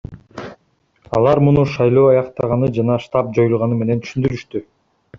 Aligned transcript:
Алар 1.17 1.41
муну 1.49 1.67
шайлоо 1.75 2.07
аяктаганы 2.15 2.73
жана 2.81 2.99
штаб 3.07 3.33
жоюлганы 3.39 3.81
менен 3.87 4.07
түшүндүрүштү. 4.07 4.69